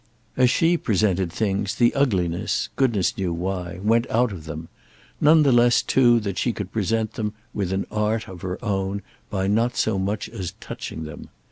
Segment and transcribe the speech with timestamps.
[0.35, 4.67] As she presented things the ugliness—goodness knew why—went out of them;
[5.21, 9.03] none the less too that she could present them, with an art of her own,
[9.29, 11.29] by not so much as touching them.